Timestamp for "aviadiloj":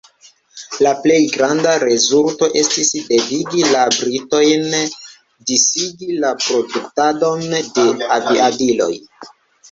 8.17-8.89